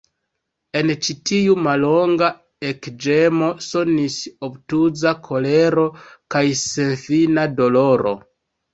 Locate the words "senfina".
6.67-7.51